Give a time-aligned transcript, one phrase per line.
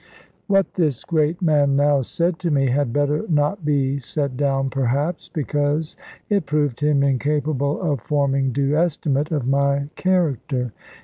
[0.47, 5.29] What this great man now said to me had better not be set down perhaps;
[5.29, 5.95] because
[6.27, 10.71] it proved him incapable of forming due estimate of my character.